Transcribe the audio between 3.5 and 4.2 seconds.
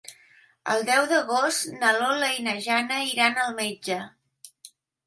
metge.